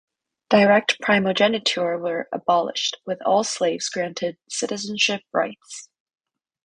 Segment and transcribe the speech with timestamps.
[0.49, 5.89] Direct primogeniture were abolished, with all slaves granted citizenship rights.